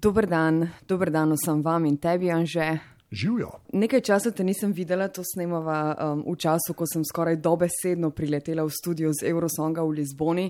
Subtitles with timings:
[0.00, 2.78] Dober dan, dober dan vsem vam in tebi, Anže.
[3.10, 3.50] Živijo.
[3.72, 8.62] Nekaj časa te nisem videla, to snemava um, v času, ko sem skoraj dobesedno priletela
[8.62, 10.44] v studio z Eurosonga v Lizboni.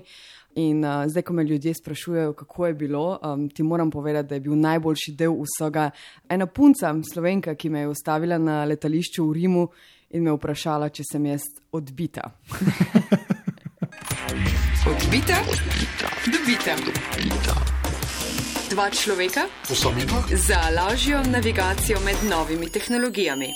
[0.61, 4.35] In uh, zdaj, ko me ljudje sprašujejo, kako je bilo, um, ti moram povedati, da
[4.35, 5.89] je bil najboljši del vsega
[6.29, 9.65] ena punca, slovenka, ki me je ustavila na letališču v Rimu
[10.13, 12.29] in me vprašala, če sem jaz odbita.
[14.89, 15.41] Odbita,
[16.29, 17.78] dobita.
[18.69, 19.41] Dva človeka
[20.47, 23.47] za lažjo navigacijo med novimi tehnologijami.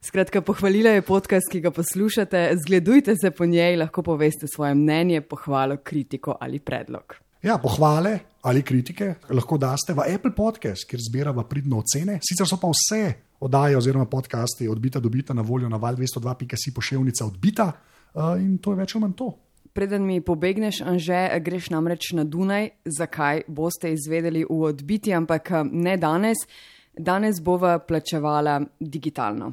[0.00, 5.20] Skratka, pohvalila je podcast, ki ga poslušate, zgledujte se po njej, lahko poveste svoje mnenje,
[5.20, 7.14] pohvalo, kritiko ali predlog.
[7.42, 12.18] Ja, pohvale ali kritike lahko daste v Apple Podcast, kjer zbiramo pridno ocene.
[12.24, 17.72] Sicer so pa vse oddaje oziroma podcasti odbita dobita na voljo na val202.si pošiljnica odbita
[18.14, 19.34] uh, in to je več ali manj to.
[19.72, 25.64] Preden mi pobegneš, Anže, greš namreč na Dunaj, zakaj boste izvedeli v odbiti, ampak eh,
[25.72, 26.44] ne danes.
[26.92, 29.50] Danes bova plačevala digitalno.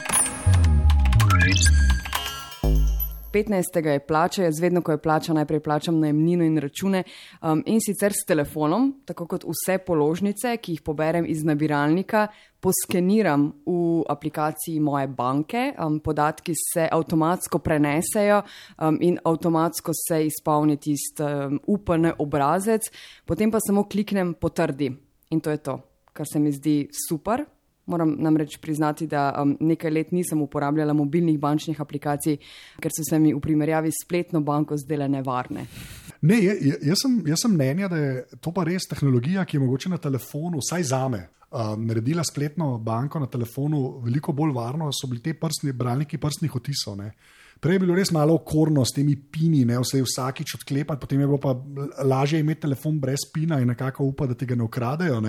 [3.33, 3.85] 15.
[3.85, 7.03] je plača, jaz vedno, ko je plača, najprej plačam najemnino in račune
[7.41, 12.27] um, in sicer s telefonom, tako kot vse položnice, ki jih poberem iz nabiralnika,
[12.59, 20.77] poskeniram v aplikaciji moje banke, um, podatki se avtomatsko prenesejo um, in avtomatsko se izpolni
[20.77, 22.91] tisti um, UPN obrazec,
[23.25, 24.91] potem pa samo kliknem potrdi
[25.29, 25.79] in to je to,
[26.13, 27.45] kar se mi zdi super.
[27.89, 32.37] Moram namreč priznati, da um, nekaj let nisem uporabljala mobilnih bančnih aplikacij,
[32.79, 35.65] ker so se mi v primerjavi s spletno banko zdele nevarne.
[36.21, 39.57] Ne, je, je, jaz, sem, jaz sem mnenja, da je to pa res tehnologija, ki
[39.57, 44.53] je mogoče na telefonu, vsaj za me, uh, naredila spletno banko na telefonu veliko bolj
[44.55, 46.97] varno, so bili ti prstni bralniki prstnih otisov.
[46.99, 47.13] Ne.
[47.59, 51.27] Prej je bilo res malo okorno s temi pini, ne vse vsakič odklepati, potem je
[51.27, 51.55] bilo pa
[52.07, 55.19] lažje imeti telefon brez pina in nekako upa, da ti ga ne ukradejo.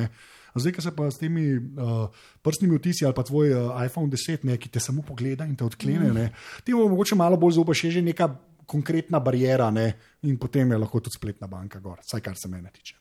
[0.54, 2.06] Zdaj, ki se pa s temi uh,
[2.42, 5.64] prstnimi vtisi ali pa tvoj uh, iPhone 10, ne, ki te samo pogleda in te
[5.64, 6.28] odklene, mm.
[6.64, 8.30] ti bo mogoče malo bolj zaupaš, je že neka
[8.70, 9.92] konkretna barijera ne,
[10.22, 12.98] in potem je lahko tudi spletna banka gor, vsaj kar se mene tiče.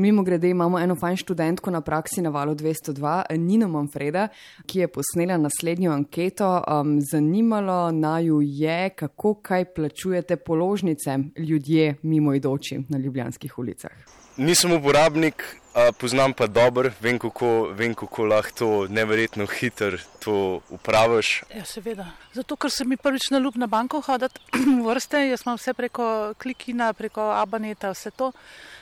[0.00, 4.28] Mimo grede imamo eno fajn študentko na praksi na valu 202, Nino Manfreda,
[4.66, 6.62] ki je posnela naslednjo anketo.
[6.80, 13.90] Um, zanimalo naju je, kako kaj plačujete položnice ljudje mimoidoči na ljubljanskih ulicah.
[14.36, 20.60] Nisem uporabnik, a poznam pa dobro, vem kako, vem, kako lahko to neverjetno hitro to
[20.70, 21.42] upraviš.
[21.54, 22.06] Ja, seveda.
[22.32, 25.74] Zato, ker se mi prvič na ljub na banko hoditi v vrste, jaz imam vse
[25.74, 28.32] preko klikina, preko abaneta, vse to.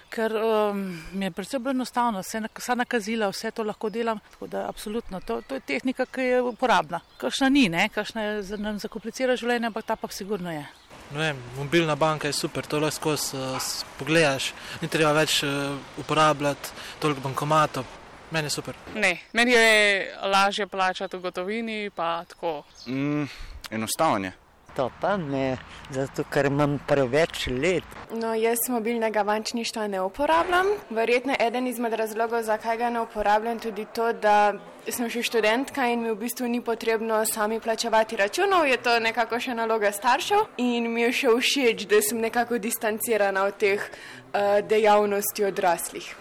[0.08, 0.78] Ker um,
[1.12, 4.20] mi je predvsem bolj enostavno, vse, vsa nakazila, vse to lahko delam.
[4.32, 7.02] Tako da, absolutno, to, to je tehnika, ki je uporabna.
[7.20, 7.90] Kakšna ni, ne?
[7.92, 10.64] kakšna je nam zakomplicira življenje, ampak ta pa sigurno je.
[11.10, 14.52] Vem, mobilna banka je super, to lahko skozi pogledaš,
[14.82, 17.84] ni treba več uh, uporabljati toliko bankomatov.
[18.30, 18.76] Meni je super.
[18.94, 22.62] Ne, meni je lažje plačati v gotovini, pa tako.
[22.86, 23.24] Mm,
[23.70, 24.47] enostavno je.
[24.78, 25.56] To pa ne,
[25.90, 27.82] zato ker imam preveč let.
[28.14, 30.70] No, jaz mobilnega bančništva ne uporabljam.
[30.94, 34.52] Verjetno eden izmed razlogov, zakaj ga ne uporabljam, tudi to, da
[34.86, 39.40] sem še študentka in mi v bistvu ni potrebno sami plačevati računov, je to nekako
[39.42, 44.62] še naloga staršev in mi je še všeč, da sem nekako distancirana od teh uh,
[44.62, 46.14] dejavnosti odraslih.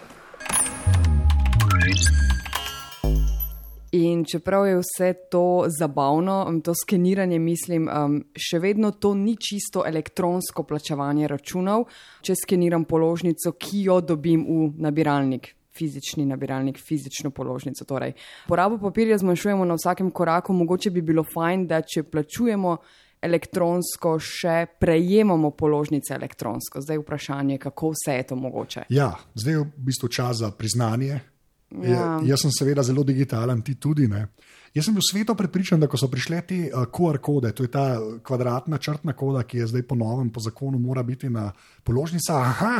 [3.92, 9.84] In čeprav je vse to zabavno, to skeniranje, mislim, um, še vedno to ni čisto
[9.86, 11.86] elektronsko plačevanje računov,
[12.20, 15.54] če skeniram položnico, ki jo dobim v nabiralnik.
[15.78, 17.84] Fizični nabiralnik, fizično položnico.
[17.86, 18.12] Torej,
[18.48, 22.76] porabo papirja zmanjšujemo na vsakem koraku, mogoče bi bilo fajn, da če plačujemo
[23.22, 26.82] elektronsko, še prejemamo položnice elektronsko.
[26.82, 28.86] Zdaj je vprašanje, kako vse je to mogoče.
[28.92, 31.22] Ja, zdaj je v bistvu čas za priznanje.
[31.70, 32.18] Ja.
[32.22, 34.26] Je, jaz sem seveda zelo digitalen, ti tudi ne.
[34.74, 37.70] Jaz sem bil sveto prepričan, da ko so prišle te uh, QR kode, to je
[37.72, 41.48] ta kvadratna črtna koda, ki je zdaj po novem, po zakonu, mora biti na
[41.84, 42.48] položnicah.
[42.52, 42.74] Aha,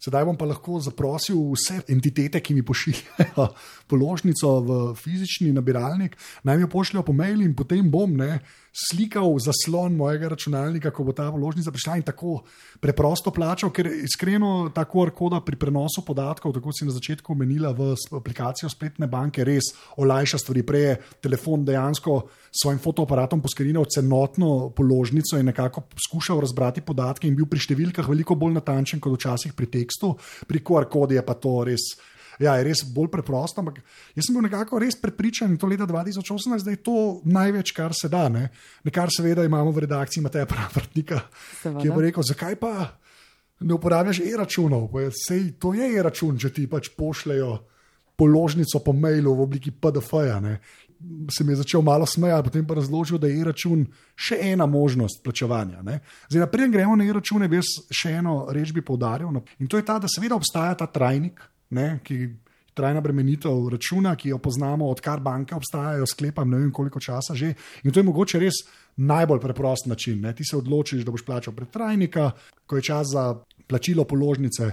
[0.00, 3.48] sedaj bom pa lahko zaprosil vse entitete, ki mi pošiljajo
[3.92, 6.16] položnico v fizični nabiralnik,
[6.48, 8.40] naj mi jo pošljajo po mailu in potem bom ne,
[8.72, 12.38] slikal zaslon mojega računalnika, ko bo ta položnica prišla in tako
[12.80, 17.74] preprosto plačal, ker iskreno ta QR koda pri prenosu podatkov, tako si na začetku omenila
[17.76, 20.64] v aplikacijo spletne banke, res olajša stvari.
[20.64, 20.96] Prej je
[21.28, 22.16] telefon dejansko
[22.48, 28.08] s svojim fotoaparatom poskrbel celotno položnico in nekako skušal razbrati podatke in bil pri številkah
[28.08, 30.14] veliko bolj natančen kot včasih pri tekstu,
[30.48, 31.92] pri QR kodi je pa to res.
[32.38, 33.82] Ja, je res bolj preprosto, ampak
[34.14, 38.08] jaz sem bil nekako res prepričan, to leta 2018, da je to največ, kar se
[38.08, 38.28] da.
[38.28, 38.48] Ne?
[38.84, 41.20] Nekar seveda imamo v redakciji Mateja Pravrtnika,
[41.62, 42.98] ki je rekel, zakaj pa.
[43.60, 44.90] ne uporabljaš e-računov.
[44.94, 47.58] je- Sej, to je e-račun, če ti pač pošljajo
[48.16, 50.40] položnico po mailu v obliki PDF-ja.
[51.30, 53.86] Se mi je začel malo smejati, potem pa razložil, da je e-račun
[54.16, 55.82] še ena možnost plačevanja.
[55.82, 56.00] Ne.
[56.30, 59.30] Zdaj, naprej gremo na e-račune, bi jaz še eno reč bi poudaril.
[59.30, 59.42] no.
[59.58, 61.40] In to je ta, da seveda obstaja ta trajnik,
[61.72, 62.28] ne, ki
[62.74, 67.54] trajna bremenitev računa, ki jo poznamo, odkar banke obstajajo, sklepam, ne vem koliko časa že.
[67.84, 68.62] In to je mogoče res
[68.96, 70.20] najbolj preprost način.
[70.20, 70.34] Ne.
[70.34, 72.30] Ti se odločiš, da boš plačal prek trajnika,
[72.66, 73.34] ko je čas za
[73.68, 74.72] plačilo položnice.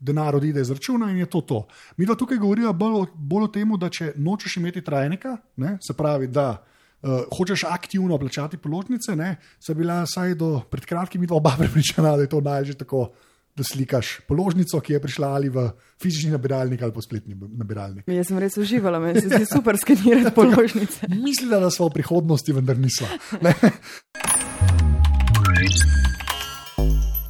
[0.00, 1.66] Denar odide iz računa in je to to.
[1.96, 5.96] Mi pa tukaj govorimo bolj, bolj o tem, da če nočeš imeti trajnika, ne, se
[5.98, 9.16] pravi, da uh, hočeš aktivno plačati položnice,
[9.58, 13.27] se je bila vsaj do pred kratkim oba prepričana, da je to najže tako, da
[13.64, 15.68] slikaš položnico, ki je prišla ali v
[16.02, 18.08] fizični nabiralnik ali pa spletni nabiralnik.
[18.08, 21.08] Jaz sem res uživala, meni se zdi super skenirati položnice.
[21.08, 23.08] Mislim, da smo v prihodnosti, vendar nismo.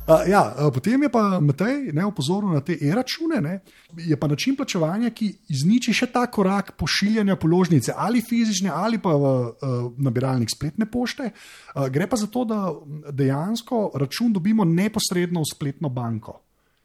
[0.08, 3.42] Uh, ja, uh, potem je pa Matej ne, opozoril na te e-račune.
[3.44, 3.58] Ne,
[4.00, 9.12] je pa način plačevanja, ki izniči še ta korak pošiljanja položnice, ali fizične, ali pa
[9.12, 11.28] v uh, nabiralnik spletne pošte.
[11.28, 12.72] Uh, gre pa za to, da
[13.12, 16.38] dejansko račun dobimo neposredno v spletno banko.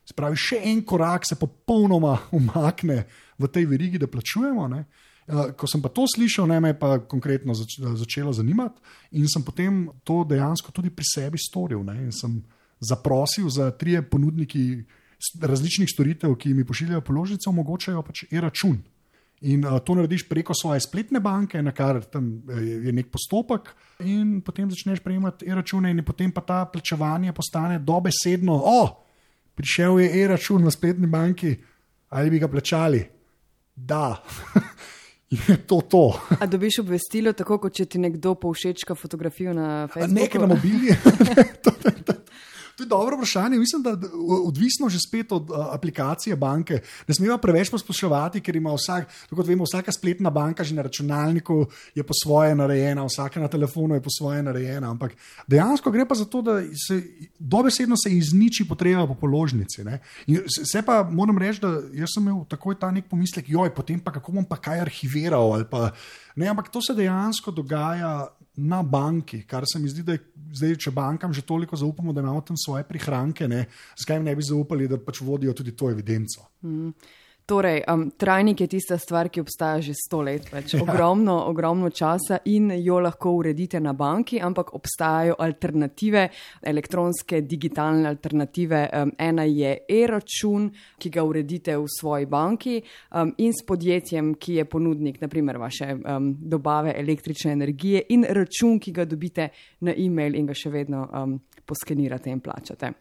[0.04, 3.06] Spravi, še en korak se popolnoma umakne
[3.40, 4.66] v tej verigi, da plačujemo.
[4.68, 4.82] Ne.
[5.32, 8.84] Uh, Ko sem pa to slišal, ne, me je pa konkretno zač začelo zanimati
[9.16, 11.88] in sem potem to dejansko tudi pri sebi storil.
[11.88, 12.36] Ne, in sem
[12.84, 14.84] zaprosil za trije ponudniki
[15.42, 18.82] različnih storitev, ki mi pošiljajo položnice, omogočajo pač e-račun.
[19.44, 23.74] In uh, to narediš preko svoje spletne banke, na kar tam eh, je, nek postopek,
[24.08, 28.56] in potem začneš prejemati e-račune, in potem pa ta plačevanje postane dobesedno.
[28.56, 28.80] O,
[29.56, 31.56] prišel je e-račun v spletni banki,
[32.16, 33.04] ali bi ga plačali?
[33.76, 34.16] Da.
[35.34, 36.20] Je to to.
[36.42, 40.20] A dobiš obvestilo, tako kot če ti nekdo povšečka fotografijo na Facebooku?
[40.22, 40.94] Nekaj na mobilni.
[42.76, 43.60] to, je dobro vprašanje.
[43.60, 43.98] Mislim, da
[44.46, 46.82] odvisno že spet od uh, aplikacije banke.
[47.08, 51.66] Ne smemo preveč posploševati, ker ima vsak, kot vemo, vsaka spletna banka že na računalniku
[51.96, 54.92] je po svoje narejena, vsaka na telefonu je po svoje narejena.
[54.92, 55.16] Ampak
[55.48, 57.02] dejansko gre pa za to, da se
[57.40, 59.84] dobesedno se izniči potreba po položnici.
[60.72, 64.32] Se pa moram reči, da sem imel takoj ta nek pomislek, joj, potem pa kako
[64.32, 65.64] bom pa kaj arhiviral.
[65.70, 65.92] Pa,
[66.36, 70.22] ne, ampak to se dejansko dogaja na banki, kar se mi zdi, da je
[70.54, 73.66] zdaj, če bankam že toliko zaupamo, da imamo tam svoje prihranke, ne,
[73.98, 76.46] zakaj jim ne bi zaupali, da pač vodijo tudi to evidenco.
[77.46, 80.78] Torej, um, trajnik je tista stvar, ki obstaja že sto let, več.
[80.78, 80.84] Ja.
[80.86, 86.30] Ogromno, ogromno časa in jo lahko uredite na banki, ampak obstajajo alternative,
[86.64, 88.86] elektronske, digitalne alternative.
[88.96, 92.80] Um, ena je e-račun, ki ga uredite v svoji banki
[93.12, 98.80] um, in s podjetjem, ki je ponudnik, naprimer vaše um, dobave električne energije in račun,
[98.80, 99.50] ki ga dobite
[99.84, 102.96] na e-mail in ga še vedno um, poskenirate in plačate.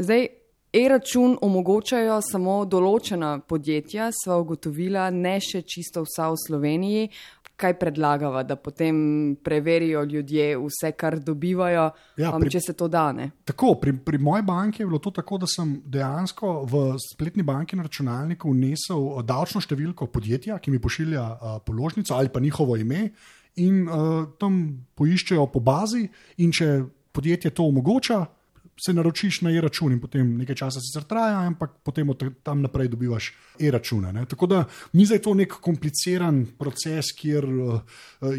[0.00, 0.41] Zdaj,
[0.72, 7.10] E-račun omogočajo samo določena podjetja, sva ugotovila, ne še čisto vsa v Sloveniji.
[7.60, 8.96] Kaj predlagava, da potem
[9.44, 11.84] preverijo ljudje vse, kar dobivajo,
[12.16, 13.28] Ja, um, pri- če se to dane?
[13.44, 17.76] Tako, pri, pri moji banki je bilo to tako, da sem dejansko v spletni banki
[17.76, 22.80] na računalniku vnesel eh, davčno številko podjetja, ki mi pošilja uh, položnico ali pa njihovo
[22.80, 23.10] ime,
[23.60, 24.62] in uh, tam
[24.96, 26.08] poiščejo po bazi,
[26.40, 26.80] in če
[27.12, 28.24] podjetje to omogoča.
[28.76, 32.88] Se naročiš na e-račun in potem nekaj časa sicer traja, ampak potem od tam naprej
[32.88, 34.12] dobivaš e-račune.
[34.12, 34.24] ne.
[34.26, 37.80] Tako da ni zdaj to nek kompliciran proces, kjer uh,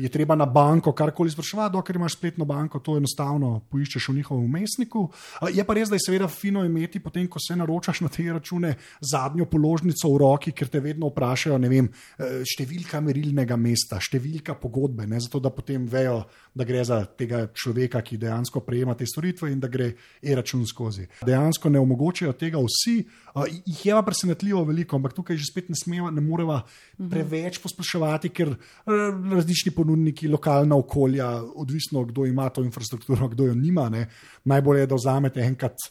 [0.02, 4.46] je treba na banko karkoli spraševati, dokler imaš spletno banko, to enostavno poiščeš v njihovem
[4.46, 5.00] umestniku.
[5.42, 8.26] Uh, je pa res, da je seveda fino imeti, potem ko se naročaš na te
[8.34, 14.56] račune, zadnjo položnico v roki, ker te vedno vprašajo, vem, eh, številka merilnega mesta, številka
[14.60, 16.24] pogodbe, ne, zato da potem vejo,
[16.54, 21.08] da gre za tega človeka, ki dejansko prejema te storitve in da gre e-račun skozi.
[21.26, 22.96] Dejansko ne omogočajo tega vsi,
[23.36, 26.62] uh, jih je pa presenetljivo veliko, ampak tukaj že spet ne smemo, ne moremo
[27.10, 28.94] preveč posploševati, ker eh,
[29.34, 33.90] različni ponudniki, lokalna okolja, odvisno kdo ima to infrastrukturo, kdo jo nima.
[33.90, 34.08] Ne.
[34.46, 35.90] Najbolje je, da vzamete enkrat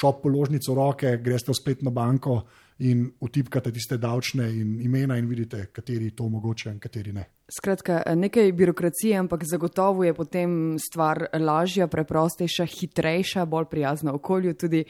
[0.00, 2.42] šop položnico roke, greste v spletno banko
[2.82, 7.26] in utipkate tiste davčne in imena in vidite, kateri to omogočajo in kateri ne.
[7.52, 14.54] Skratka, nekaj birokracije, ampak zagotovo je potem stvar lažja, preprostejša, hitrejša, bolj prijazna okolju.
[14.54, 14.84] Tudi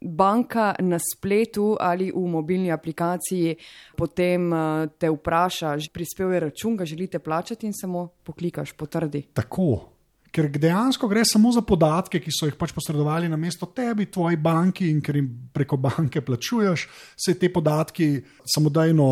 [0.00, 3.56] banka na spletu ali v mobilni aplikaciji
[3.96, 9.22] potem eh, te vpraša, prispel je račun, ga želite plačati in samo poklikaš, potrdi.
[9.32, 9.99] Tako.
[10.30, 14.38] Ker dejansko gre samo za podatke, ki so jih pač posredovali na mesto tebi, tvoji
[14.38, 16.86] banki, in ker jim preko banke plačuješ,
[17.18, 18.12] se te podatki
[18.46, 19.08] samodejno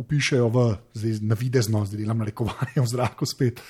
[0.00, 0.64] upišejo v,
[0.96, 3.60] zdaj navidezno, zdaj delam narekovanje v zraku spet,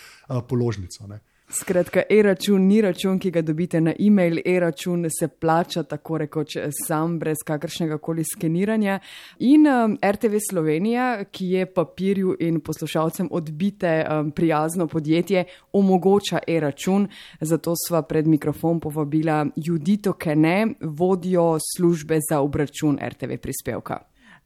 [0.49, 1.07] položnico.
[1.11, 1.21] Ne.
[1.49, 7.19] Skratka, e-račun ni račun, ki ga dobite na e-mail, e-račun se plača tako rekoč sam,
[7.19, 8.99] brez kakršnega koli skeniranja.
[9.39, 17.07] In um, RTV Slovenija, ki je papirju in poslušalcem odbite um, prijazno podjetje, omogoča e-račun.
[17.41, 24.01] Zato sva pred mikrofon povabila Judito Kene, vodjo službe za obračun RTV prispevka.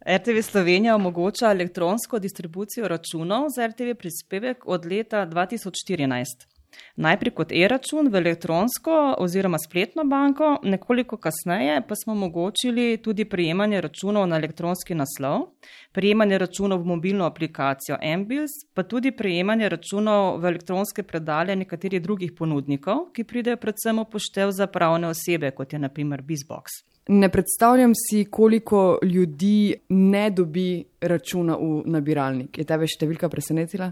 [0.04, 6.49] RTV Slovenija omogoča elektronsko distribucijo računov za RTV prispevek od leta 2014.
[6.96, 13.80] Najprej kot e-račun v elektronsko oziroma spletno banko, nekoliko kasneje pa smo omogočili tudi prejemanje
[13.80, 15.46] računov na elektronski naslov,
[15.92, 22.32] prejemanje računov v mobilno aplikacijo MBILS, pa tudi prejemanje računov v elektronske predalje nekaterih drugih
[22.32, 26.82] ponudnikov, ki pridejo predvsem upoštev za pravne osebe, kot je naprimer Bizbox.
[27.08, 32.58] Ne predstavljam si, koliko ljudi ne dobi računa v nabiralnik.
[32.58, 33.90] Je tebe številka presenetila?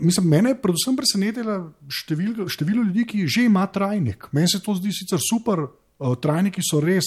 [0.00, 1.58] Mislim, mene je predvsem presenetilo
[1.88, 4.26] število, število ljudi, ki že ima trajnik.
[4.32, 7.06] Meni se to zdi sicer super, uh, trajniki so res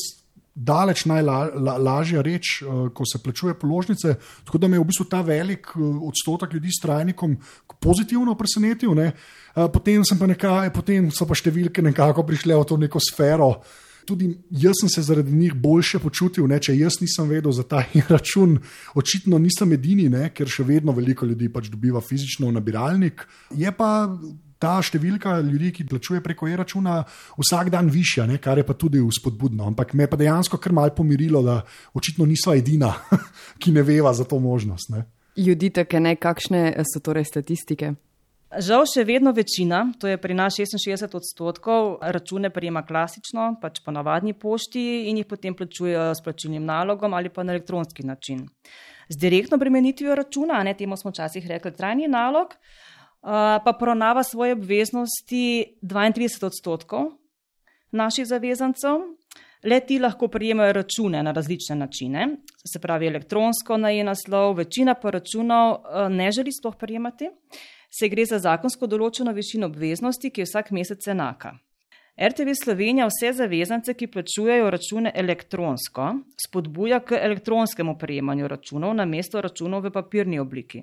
[0.55, 4.15] daleč najlažja reč, uh, ko se plačuje položnice.
[4.45, 7.35] Tako da me je v bistvu ta velik uh, odstotek ljudi s trajnikom
[7.79, 8.95] pozitivno presenetil.
[8.95, 9.11] Ne?
[9.73, 13.55] Potem, pa nekaj, potem so pa številke nekako prišle v to neko sfero
[14.07, 17.83] tudi jaz sem se zaradi njih boljše počutil, ne, če jaz nisem vedel za ta
[18.13, 18.57] račun.
[18.95, 23.25] Očitno nisem edini, ne, ker še vedno veliko ljudi pač dobiva fizično v nabiralnik.
[23.55, 23.91] Je pa
[24.57, 27.01] ta številka ljudi, ki plačuje preko e-računa,
[27.37, 29.67] vsak dan višja, ne, kar je pa tudi vzpodbudno.
[29.69, 31.59] Ampak me je pa dejansko kar mal pomirilo, da
[31.93, 32.93] očitno nisva edina,
[33.61, 34.89] ki ne veva za to možnost.
[34.95, 35.05] Ne.
[35.37, 37.93] Judite, kakšne so torej statistike?
[38.47, 43.91] Žal še vedno večina, to je pri nas 66 odstotkov, račune prijema klasično, pač po
[43.91, 48.45] navadni pošti in jih potem plačujejo s plačilnim nalogom ali pa na elektronski način.
[49.09, 52.55] Z direktno bremenitvijo računa, ne temu smo včasih rekli trajni nalog,
[53.21, 55.43] pa poravnava svoje obveznosti
[55.83, 57.11] 32 odstotkov
[57.91, 59.09] naših zavezancev.
[59.67, 62.27] Le ti lahko prijemajo račune na različne načine,
[62.63, 65.81] se pravi elektronsko na e-naslov, večina pa računov
[66.13, 67.27] ne želi sploh prijemati
[67.99, 71.57] se gre za zakonsko določeno višino obveznosti, ki je vsak mesec enaka.
[72.17, 76.15] RTV Slovenija vse zavezance, ki plačujejo račune elektronsko,
[76.47, 80.81] spodbuja k elektronskemu prejemanju računov na mesto računov v papirni obliki.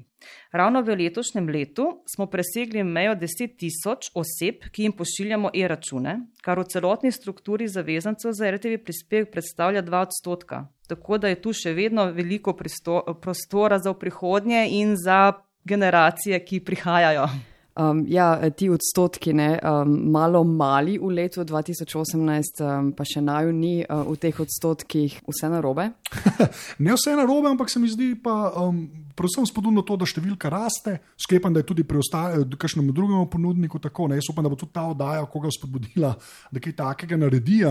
[0.52, 6.61] Ravno v letošnjem letu smo presegli mejo 10 tisoč oseb, ki jim pošiljamo e-račune, kar
[6.62, 10.68] v celotni strukturi zavezancev za RTV prispevek predstavlja 2 odstotka.
[10.87, 15.33] Tako da je tu še vedno veliko prostora za prihodnje in za
[15.64, 17.28] generacije, ki prihajajo.
[17.75, 23.50] Um, ja, ti odstotki, ne, um, malo mali v letu 2018, um, pa še naju
[23.50, 25.88] ni uh, v teh odstotkih vse narobe.
[26.87, 28.78] ne vse narobe, ampak se mi zdi pa um,
[29.18, 31.00] predvsem spodobno to, da številka raste.
[31.18, 31.99] Sklepam, da je tudi pri
[32.54, 34.06] kakšnemu drugemu ponudniku tako.
[34.06, 34.23] Ne.
[34.23, 36.14] Jaz upam, da bo tudi ta oddaja koga spodbudila,
[36.54, 37.64] da kaj takega naredi.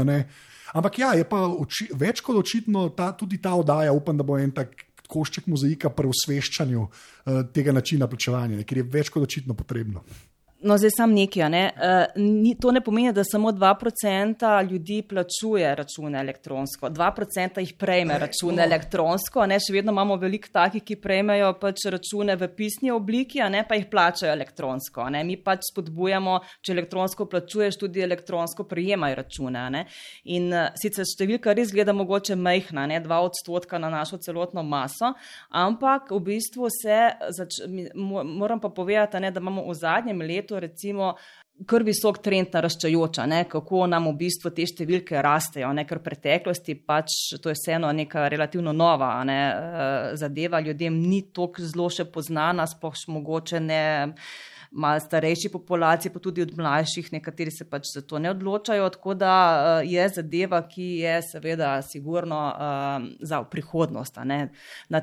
[0.75, 4.35] Ampak ja, je pa oči, več kot očitno ta, tudi ta oddaja, upam, da bo
[4.35, 4.75] en tak
[5.10, 10.03] košček mozaika pri osveščanju uh, tega načina plačevanja, ker je več kot očitno potrebno.
[10.63, 11.50] No, zdaj sam nekaj.
[11.50, 11.63] Ne?
[11.75, 18.20] Uh, ni, to ne pomeni, da samo 2% ljudi plačuje račune elektronsko, 2% jih prejme
[18.20, 19.58] račune elektronsko, ne?
[19.60, 23.89] še vedno imamo veliko takih, ki prejmejo pač račune v pisni obliki, ne pa jih
[23.91, 25.10] plačajo elektronsko.
[25.12, 25.25] Ne?
[25.27, 29.65] Mi pač spodbujamo, če elektronsko plačuješ, tudi elektronsko prejemaj račune.
[29.75, 29.84] Ne?
[30.32, 33.01] In uh, sicer številka res gleda mogoče mehna, ne?
[33.03, 35.12] 2 odstotka na našo celotno maso,
[35.51, 37.03] ampak v bistvu se,
[37.36, 37.60] zač,
[38.00, 41.15] moram pa povedati, ne, da imamo v zadnjem letu svetu, recimo,
[41.67, 43.45] kar visok trend naraščajoča, ne?
[43.50, 45.86] kako nam v bistvu te številke rastejo, ne?
[45.86, 49.39] ker v preteklosti pač to je vseeno neka relativno nova ne?
[49.53, 54.13] Eh, zadeva, ljudem ni tako zelo še poznana, spoh mogoče ne
[54.74, 58.89] malo starejši populaciji, pa tudi od mlajših, nekateri se pač za to ne odločajo.
[58.89, 59.34] Tako da
[59.84, 64.18] uh, je zadeva, ki je seveda sigurno uh, za prihodnost.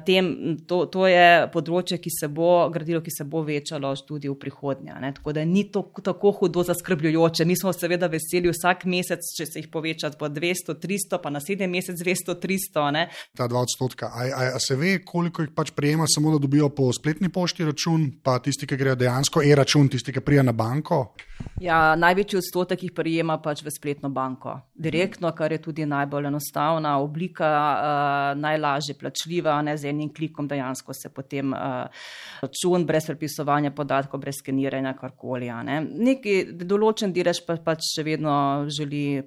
[0.06, 0.30] Tem,
[0.66, 4.96] to, to je področje, ki se bo gradilo, ki se bo večalo tudi v prihodnje.
[5.02, 5.12] Ne?
[5.14, 7.46] Tako da ni to tako hudo zaskrbljujoče.
[7.46, 11.70] Mi smo seveda veseli vsak mesec, če se jih poveča po 200, 300, pa naslednji
[11.70, 12.86] mesec 200, 300.
[12.96, 13.06] Ne?
[13.38, 14.10] Ta dva odstotka.
[14.10, 17.66] A, a, a se ve, koliko jih pač prejema, samo da dobijo po spletni pošti
[17.68, 21.12] račun, pa tisti, ki grejo dejansko e-račun, tisti, ki prija na banko?
[21.60, 24.58] Ja, največji odstotek jih prijema pač v spletno banko.
[24.74, 30.96] Direktno, kar je tudi najbolj enostavna oblika, uh, najlažje plačljiva, ne z enim klikom dejansko
[30.96, 32.06] se potem uh,
[32.42, 35.50] račun brez prepisovanja podatkov, brez skeniranja, karkoli.
[35.50, 39.20] Neki določen delež pa pač še vedno želi.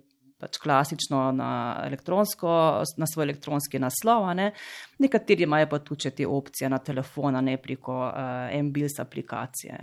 [0.44, 1.50] Pač klasično na,
[1.88, 4.50] na svoj elektronski naslov, ne.
[5.00, 9.78] nekateri imajo pa tudi te opcije na telefon, ne preko uh, MBIS aplikacije.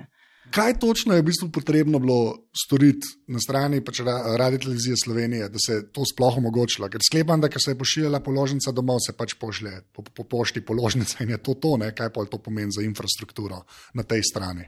[0.50, 4.00] Kaj točno je v bistvu potrebno bilo storiti na strani pač
[4.38, 6.88] Radio Televizije Slovenije, da se to sploh omogočilo?
[6.90, 11.22] Ker sklepam, da se je pošiljala položnica domov, se pač pošlje po, po pošti položnica
[11.24, 11.92] in je to to, ne?
[11.94, 13.62] kaj pa to pomeni za infrastrukturo
[13.94, 14.66] na tej strani.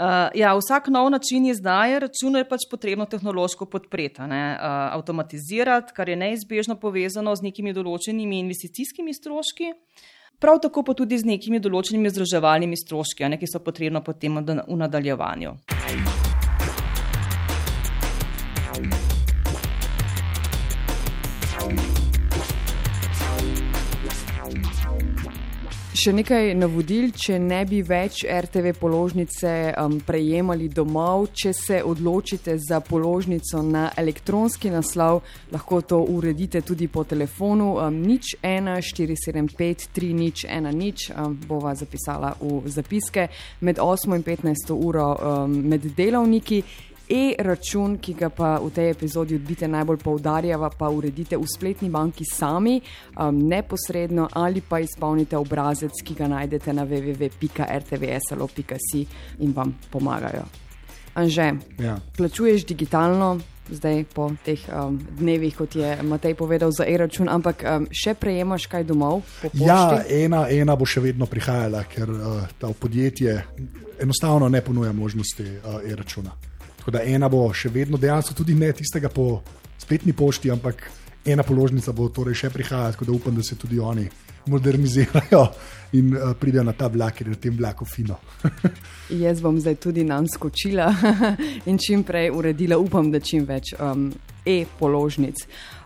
[0.00, 4.32] Uh, ja, vsak nov način izdaje računov je pač potrebno tehnološko podpreti, uh,
[4.96, 9.74] avtomatizirati, kar je neizbežno povezano z nekimi določenimi investicijskimi stroški.
[10.40, 14.80] Prav tako pa tudi z nekimi določenimi združevalnimi stroški, ne, ki so potrebno potem v
[14.86, 15.56] nadaljevanju.
[26.00, 32.54] Še nekaj navodil, če ne bi več RTV položnice um, prejemali domov, če se odločite
[32.56, 35.20] za položnico na elektronski naslov,
[35.52, 37.74] lahko to uredite tudi po telefonu.
[37.84, 43.28] Um, nič 1, 475, 3, nič 1, nič, um, bova zapisala v zapiske
[43.60, 46.62] med 8 in 15 uro um, med delovniki
[47.10, 52.24] e-račun, ki ga pa v tej epizodi odbite najbolj poudarjava, pa uredite v spletni banki
[52.24, 52.80] sami,
[53.18, 59.06] um, neposredno ali pa izpolnite obrazec, ki ga najdete na www.rtvslo.si
[59.42, 60.44] in vam pomagajo.
[61.14, 62.00] Anže, ja.
[62.16, 63.38] plačuješ digitalno.
[63.70, 68.66] Zdaj, po teh um, dnevih, kot je Matej povedal, za e-račun, ampak um, še prejemaš
[68.66, 69.22] kaj domov?
[69.54, 73.38] Ja, ena, ena bo še vedno prihajala, ker uh, ta podjetje
[74.02, 76.34] enostavno ne ponuja možnosti uh, e-računa.
[76.80, 79.42] Tako da ena bo še vedno dejansko tudi ne tistega po
[79.78, 80.88] spletni pošti, ampak
[81.24, 84.08] ena položnica bo torej še prihajala, tako da upam, da se tudi oni
[84.46, 85.42] modernizirajo
[85.92, 88.16] in uh, pridejo na ta vlak, ker je v tem vlaku fino.
[89.24, 90.88] Jaz bom zdaj tudi nam skočila
[91.68, 93.74] in čim prej uredila, upam, da čim več.
[93.78, 94.10] Um,
[94.40, 95.36] E-položnic.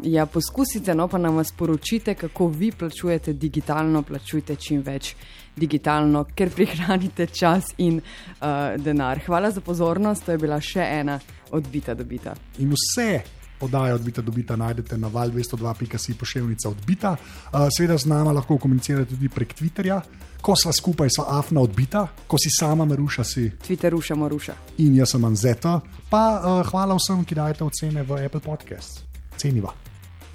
[0.07, 5.17] Ja, poskusite, no pa nam sporočite, kako vi plačujete digitalno, plačujte čim več
[5.57, 9.21] digitalno, ker prihranite čas in uh, denar.
[9.27, 11.19] Hvala za pozornost, to je bila še ena
[11.55, 12.35] odbita dobita.
[12.59, 13.23] In vse
[13.59, 17.17] podaje odbita dobita najdete na val202.si pošiljnica odbita.
[17.17, 20.01] Uh, seveda z nami lahko komunicirate tudi prek Twitterja.
[20.45, 23.49] Ko sva skupaj, sva afna odbita, ko si sama maruša, si.
[23.65, 24.55] Twitter ruša.
[24.79, 25.81] In jaz sem Anzeta.
[26.11, 29.05] Pa uh, hvala vsem, ki dajete ocene v Apple Podcast.
[29.41, 29.73] Ceniva.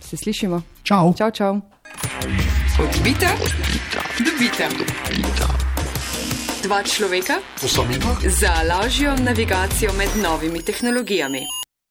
[0.01, 0.61] Se slišimo.
[0.83, 1.13] Čau.
[1.13, 1.61] Čau, čau.
[2.79, 3.35] Odbita,
[4.19, 5.47] odbita, dobita.
[6.63, 8.07] Dva človeka Osamita?
[8.39, 11.58] za lažjo navigacijo med novimi tehnologijami.